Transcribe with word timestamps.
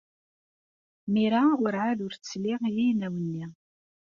Mira 1.13 1.41
werɛad 1.61 1.99
ur 2.05 2.13
tesli 2.15 2.53
i 2.67 2.69
yinaw-nni. 2.77 3.45